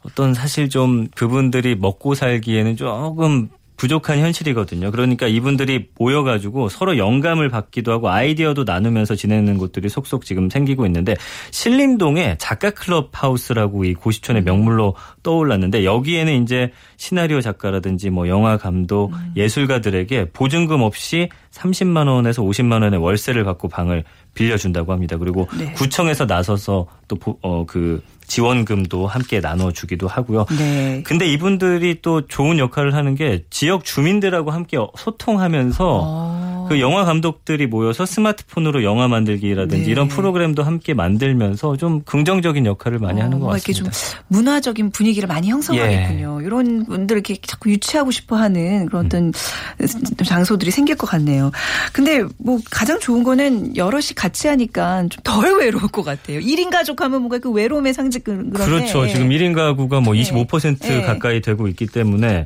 [0.03, 4.91] 어떤 사실 좀 그분들이 먹고 살기에는 조금 부족한 현실이거든요.
[4.91, 11.15] 그러니까 이분들이 모여가지고 서로 영감을 받기도 하고 아이디어도 나누면서 지내는 곳들이 속속 지금 생기고 있는데
[11.51, 19.13] 신림동에 작가 클럽 하우스라고 이 고시촌의 명물로 떠올랐는데 여기에는 이제 시나리오 작가라든지 뭐 영화 감독,
[19.13, 19.33] 음.
[19.35, 25.17] 예술가들에게 보증금 없이 30만 원에서 50만 원의 월세를 받고 방을 빌려준다고 합니다.
[25.17, 25.71] 그리고 네.
[25.73, 30.45] 구청에서 나서서 또어그 지원금도 함께 나눠주기도 하고요.
[30.57, 31.01] 네.
[31.05, 36.56] 근데 이분들이 또 좋은 역할을 하는 게 지역 주민들하고 함께 소통하면서 아.
[36.67, 39.91] 그 영화 감독들이 모여서 스마트폰으로 영화 만들기라든지 네.
[39.91, 43.69] 이런 프로그램도 함께 만들면서 좀 긍정적인 역할을 많이 어, 하는 것 같습니다.
[43.69, 43.89] 이렇게 좀
[44.27, 46.39] 문화적인 분위기를 많이 형성하겠군요.
[46.41, 46.45] 예.
[46.45, 50.15] 이런 분들 이렇게 자꾸 유치하고 싶어하는 그런 어떤 음.
[50.25, 51.51] 장소들이 생길 것 같네요.
[51.93, 56.39] 근데 뭐 가장 좋은 거는 여럿이 같이 하니까 좀 덜 외로울 것 같아요.
[56.39, 59.05] 1인 가족 하면 뭔가 그 외로움의 상징 그런 그렇죠.
[59.07, 61.01] 지금 1인 가구가 뭐25% 네.
[61.01, 62.45] 가까이 되고 있기 때문에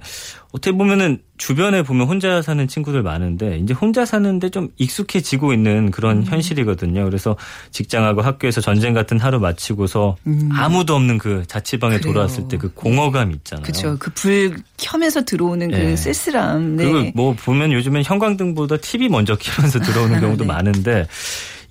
[0.51, 6.17] 어떻게 보면은 주변에 보면 혼자 사는 친구들 많은데 이제 혼자 사는데 좀 익숙해지고 있는 그런
[6.17, 6.23] 음.
[6.23, 7.03] 현실이거든요.
[7.05, 7.35] 그래서
[7.71, 10.49] 직장하고 학교에서 전쟁 같은 하루 마치고서 음.
[10.53, 12.13] 아무도 없는 그 자취방에 그래요.
[12.13, 13.63] 돌아왔을 때 그 공허감 있잖아요.
[13.63, 13.97] 그렇죠.
[13.97, 15.81] 그 불 켜면서 들어오는 네.
[15.81, 16.75] 그 쓸쓸함.
[16.75, 16.83] 네.
[16.83, 20.47] 그리고 뭐 보면 요즘엔 형광등보다 TV 먼저 켜면서 들어오는 경우도 네.
[20.47, 21.07] 많은데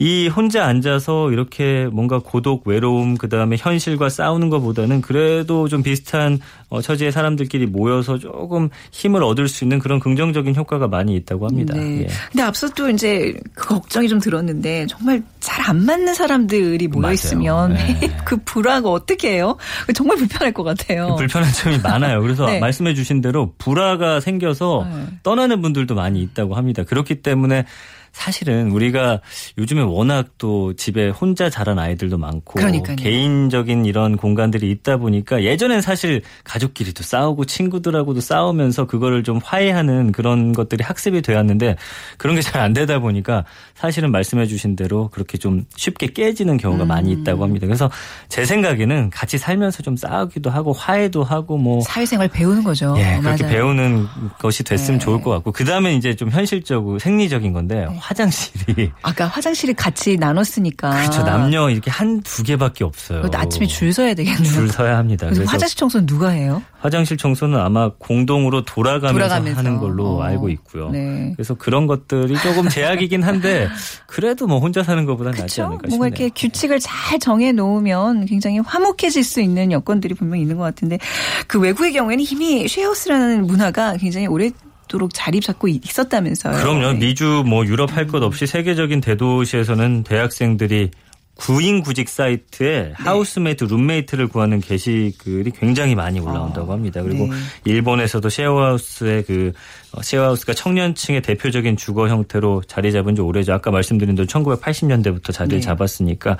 [0.00, 6.40] 이 혼자 앉아서 이렇게 뭔가 고독, 외로움, 그 다음에 현실과 싸우는 것보다는 그래도 좀 비슷한
[6.70, 11.74] 어, 처지의 사람들끼리 모여서 조금 힘을 얻을 수 있는 그런 긍정적인 효과가 많이 있다고 합니다.
[11.74, 12.02] 네.
[12.02, 12.06] 예.
[12.32, 17.74] 근데 앞서 또 이제 그 걱정이 좀 들었는데 정말 잘 안 맞는 사람들이 모여 있으면
[17.74, 18.00] 네.
[18.24, 19.56] 그 불화가 어떻게 해요?
[19.94, 21.14] 정말 불편할 것 같아요.
[21.16, 22.20] 불편한 점이 많아요.
[22.22, 22.58] 그래서 네.
[22.58, 25.06] 말씀해 주신 대로 불화가 생겨서 네.
[25.22, 26.82] 떠나는 분들도 많이 있다고 합니다.
[26.82, 27.66] 그렇기 때문에
[28.12, 29.20] 사실은 우리가
[29.58, 32.96] 요즘에 워낙 또 집에 혼자 자란 아이들도 많고 그러니까요.
[32.96, 40.52] 개인적인 이런 공간들이 있다 보니까 예전엔 사실 가족끼리도 싸우고 친구들하고도 싸우면서 그거를 좀 화해하는 그런
[40.52, 41.76] 것들이 학습이 되었는데
[42.18, 43.44] 그런 게 잘 안 되다 보니까
[43.74, 46.88] 사실은 말씀해 주신 대로 그렇게 좀 쉽게 깨지는 경우가 음.
[46.88, 47.66] 많이 있다고 합니다.
[47.66, 47.90] 그래서
[48.28, 52.94] 제 생각에는 같이 살면서 좀 싸우기도 하고 화해도 하고 뭐 사회생활 배우는 거죠.
[52.98, 53.54] 예, 그렇게 맞아요.
[53.56, 54.06] 배우는
[54.40, 55.04] 것이 됐으면 네.
[55.04, 57.98] 좋을 것 같고 그다음에 이제 좀 현실적으로 생리적인 건데 네.
[58.00, 63.22] 화장실이 아까 화장실이 같이 나눴으니까 그렇죠 남녀 이렇게 한 두 개밖에 없어요.
[63.32, 64.44] 아침에 줄 서야 되겠네요.
[64.52, 65.26] 줄 서야 합니다.
[65.26, 66.62] 그래서 화장실 청소는 누가 해요?
[66.80, 69.58] 화장실 청소는 아마 공동으로 돌아가면서, 돌아가면서.
[69.58, 70.22] 하는 걸로 어.
[70.22, 70.90] 알고 있고요.
[70.90, 71.32] 네.
[71.36, 73.68] 그래서 그런 것들이 조금 제약이긴 한데
[74.06, 75.98] 그래도 뭐 혼자 사는 것보다 낫지 않을까 싶네요.
[75.98, 80.62] 뭔가 이렇게 규칙을 잘 정해 놓으면 굉장히 화목해질 수 있는 여건들이 분명 히 있는 것
[80.64, 80.98] 같은데
[81.46, 84.50] 그 외국의 경우에는 이미 쉐어하우스라는 문화가 굉장히 오래
[84.90, 86.56] 도록 자리 잡고 있었다면서요.
[86.58, 86.92] 그럼요.
[86.92, 86.98] 네.
[86.98, 90.90] 미주 뭐 유럽 할 것 없이 세계적인 대도시에서는 대학생들이
[91.36, 92.92] 구인 구직 사이트에 네.
[92.96, 97.02] housemate, 룸메이트를 구하는 게시글이 굉장히 많이 올라온다고 아, 합니다.
[97.02, 97.32] 그리고 네.
[97.64, 99.52] 일본에서도 셰어하우스의 그
[99.92, 103.52] 어, 셰어하우스가 청년층의 대표적인 주거 형태로 자리 잡은 지 오래죠.
[103.52, 105.60] 아까 말씀드린 대로 1980년대부터 자리를 네.
[105.60, 106.36] 잡았으니까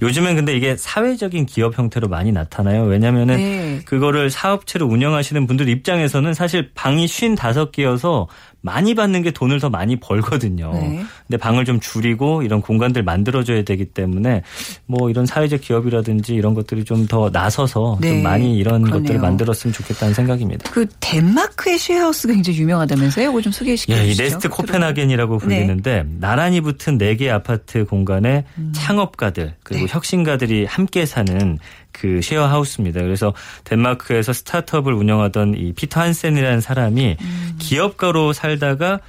[0.00, 2.84] 요즘엔 근데 이게 사회적인 기업 형태로 많이 나타나요.
[2.84, 3.80] 왜냐면은 네.
[3.84, 8.26] 그거를 사업체로 운영하시는 분들 입장에서는 사실 방이 55개여서
[8.64, 10.70] 많이 받는 게 돈을 더 많이 벌거든요.
[10.72, 11.02] 네.
[11.26, 14.42] 근데 방을 좀 줄이고 이런 공간들 만들어줘야 되기 때문에
[14.86, 18.10] 뭐 이런 사회적 기업이라든지 이런 것들이 좀 더 나서서 네.
[18.10, 19.02] 좀 많이 이런 그러네요.
[19.02, 20.70] 것들을 만들었으면 좋겠다는 생각입니다.
[20.70, 23.30] 그 덴마크의 쉐어하우스가 굉장히 유명하다 면서요?
[23.30, 24.08] 이거 좀 소개시켜 주시죠.
[24.08, 25.44] 예, 이 네스트 코펜하겐이라고 네.
[25.44, 26.08] 불리는데 네.
[26.20, 28.72] 나란히 붙은 4개 아파트 공간에 음.
[28.74, 29.92] 창업가들 그리고 네.
[29.92, 31.58] 혁신가들이 함께 사는
[31.92, 33.00] 그 쉐어 하우스입니다.
[33.00, 37.56] 그래서 덴마크에서 스타트업을 운영하던 이 피터 한센이라는 사람이 음.
[37.58, 39.00] 기업가로 살다가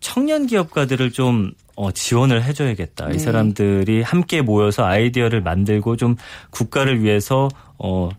[0.00, 3.08] 청년 기업가들을 좀 어, 지원을 해줘야겠다.
[3.08, 3.16] 네.
[3.16, 6.16] 이 사람들이 함께 모여서 아이디어를 만들고 좀
[6.50, 8.10] 국가를 위해서 어,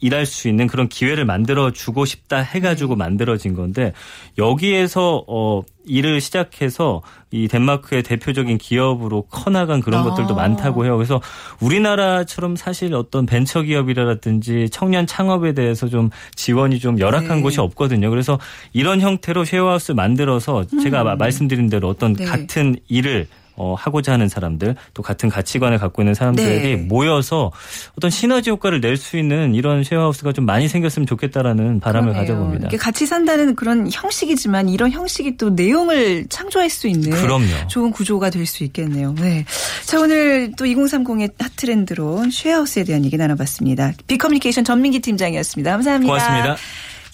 [0.00, 2.98] 일할 수 있는 그런 기회를 만들어 주고 싶다 해가지고 네.
[2.98, 3.92] 만들어진 건데
[4.38, 10.04] 여기에서 어 일을 시작해서 이 덴마크의 대표적인 기업으로 커나간 그런 아.
[10.04, 10.96] 것들도 많다고 해요.
[10.96, 11.20] 그래서
[11.60, 17.42] 우리나라처럼 사실 어떤 벤처 기업이라든지 청년 창업에 대해서 좀 지원이 좀 열악한 네.
[17.42, 18.10] 곳이 없거든요.
[18.10, 18.38] 그래서
[18.72, 21.18] 이런 형태로 쉐어하우스 만들어서 제가 음.
[21.18, 22.24] 말씀드린 대로 어떤 네.
[22.24, 26.76] 같은 일을 어, 하고자 하는 사람들 또 같은 가치관을 갖고 있는 사람들이 네.
[26.76, 27.50] 모여서
[27.96, 32.34] 어떤 시너지 효과를 낼 수 있는 이런 쉐어하우스가 좀 많이 생겼으면 좋겠다라는 바람을 그러네요.
[32.34, 32.76] 가져봅니다.
[32.78, 37.46] 같이 산다는 그런 형식이지만 이런 형식이 또 내용을 창조할 수 있는 그럼요.
[37.68, 39.12] 좋은 구조가 될 수 있겠네요.
[39.18, 39.44] 네.
[39.84, 43.92] 자 오늘 또 2030의 핫트렌드로 쉐어하우스에 대한 얘기 나눠봤습니다.
[44.06, 45.70] 비커뮤니케이션 전민기 팀장이었습니다.
[45.72, 46.12] 감사합니다.
[46.12, 46.56] 고맙습니다.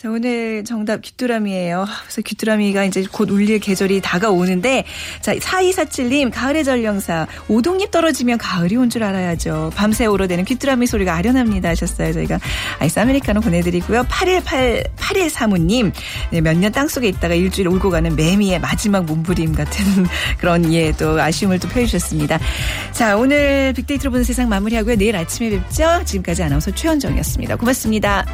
[0.03, 1.87] 자, 오늘 정답 귀뚜라미예요.
[2.03, 4.83] 그래서 귀뚜라미가 이제 곧 울릴 계절이 다가오는데
[5.21, 9.71] 자, 4247님 가을의 전령사 오동잎 떨어지면 가을이 온 줄 알아야죠.
[9.77, 12.13] 밤새 오러대는 귀뚜라미 소리가 아련합니다 하셨어요.
[12.15, 12.41] 저희가
[12.81, 14.05] 아이스 아메리카노 보내드리고요.
[14.09, 15.93] 818 8135님
[16.31, 19.85] 네, 몇년 땅속에 있다가 일주일 울고 가는 매미의 마지막 몸부림 같은
[20.39, 22.41] 그런 예 또 아쉬움을 또 표해주셨습니다.
[22.91, 24.97] 자 오늘 빅데이터로 보는 세상 마무리하고요.
[24.97, 26.03] 내일 아침에 뵙죠.
[26.05, 27.55] 지금까지 아나운서 최현정이었습니다.
[27.57, 28.27] 고맙습니다.